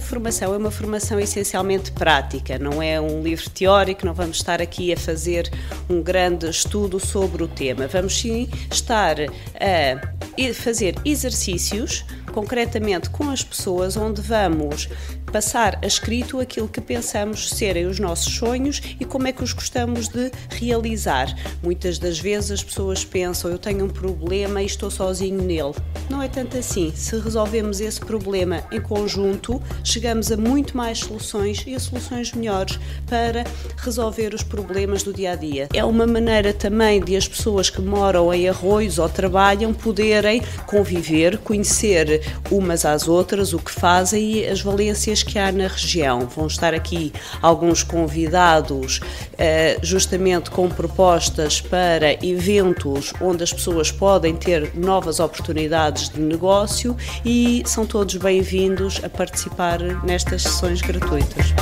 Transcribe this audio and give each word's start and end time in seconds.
formação 0.00 0.52
é 0.52 0.58
uma 0.58 0.70
formação 0.70 1.18
essencialmente 1.18 1.90
prática, 1.92 2.58
não 2.58 2.82
é 2.82 3.00
um 3.00 3.22
livro 3.22 3.48
teórico, 3.48 4.04
não 4.04 4.12
vamos 4.12 4.36
estar 4.36 4.60
aqui 4.60 4.92
a 4.92 4.96
fazer 4.96 5.50
um 5.88 6.02
grande 6.02 6.50
estudo 6.50 7.00
sobre 7.00 7.42
o 7.42 7.48
tema. 7.48 7.86
Vamos 7.86 8.20
sim 8.20 8.46
estar 8.70 9.16
a 9.20 10.52
fazer 10.54 10.96
exercícios 11.02 12.04
concretamente 12.30 13.10
com 13.10 13.30
as 13.30 13.42
pessoas, 13.42 13.96
onde 13.96 14.20
vamos 14.20 14.88
passar 15.30 15.78
a 15.82 15.86
escrito 15.86 16.40
aquilo 16.40 16.68
que 16.68 16.80
pensamos 16.80 17.50
serem 17.50 17.86
os 17.86 17.98
nossos 17.98 18.34
sonhos 18.34 18.80
e 18.98 19.04
como 19.04 19.28
é 19.28 19.32
que 19.32 19.42
os 19.42 19.52
gostamos 19.52 20.08
de 20.08 20.30
realizar. 20.50 21.32
Muitas 21.62 21.98
das 21.98 22.18
vezes 22.18 22.50
as 22.50 22.64
pessoas 22.64 23.04
pensam: 23.04 23.50
eu 23.50 23.58
tenho 23.58 23.84
um 23.84 23.88
problema 23.88 24.62
e 24.62 24.66
estou 24.66 24.90
sozinho 24.90 25.42
nele. 25.42 25.74
Não 26.08 26.22
é 26.22 26.28
tanto 26.28 26.58
assim. 26.58 26.92
Se 26.94 27.18
resolvemos 27.18 27.80
esse 27.80 28.00
problema 28.00 28.64
em 28.72 28.80
conjunto, 28.80 29.62
chegamos 29.84 30.32
a 30.32 30.36
muito 30.36 30.76
mais 30.76 30.98
soluções 30.98 31.64
e 31.66 31.74
a 31.74 31.80
soluções 31.80 32.32
melhores 32.32 32.78
para 33.06 33.44
resolver 33.76 34.34
os 34.34 34.42
problemas 34.42 35.02
do 35.02 35.12
dia 35.12 35.32
a 35.32 35.36
dia. 35.36 35.68
É 35.72 35.84
uma 35.84 36.06
maneira 36.06 36.52
também 36.52 37.00
de 37.00 37.16
as 37.16 37.28
pessoas 37.28 37.70
que 37.70 37.80
moram 37.80 38.32
em 38.34 38.48
arroios 38.48 38.98
ou 38.98 39.08
trabalham 39.08 39.72
poderem 39.72 40.42
conviver, 40.66 41.38
conhecer 41.38 42.19
umas 42.50 42.84
às 42.84 43.08
outras 43.08 43.52
o 43.52 43.58
que 43.58 43.70
fazem 43.70 44.32
e 44.32 44.46
as 44.46 44.60
valências 44.60 45.22
que 45.22 45.38
há 45.38 45.50
na 45.50 45.68
região. 45.68 46.20
Vão 46.26 46.46
estar 46.46 46.74
aqui 46.74 47.12
alguns 47.40 47.82
convidados, 47.82 49.00
eh, 49.38 49.78
justamente 49.82 50.50
com 50.50 50.68
propostas 50.68 51.60
para 51.60 52.12
eventos 52.24 53.12
onde 53.20 53.42
as 53.42 53.52
pessoas 53.52 53.90
podem 53.90 54.34
ter 54.36 54.72
novas 54.74 55.20
oportunidades 55.20 56.08
de 56.08 56.20
negócio 56.20 56.96
e 57.24 57.62
são 57.66 57.86
todos 57.86 58.16
bem-vindos 58.16 59.00
a 59.02 59.08
participar 59.08 59.80
nestas 60.04 60.42
sessões 60.42 60.80
gratuitas. 60.80 61.54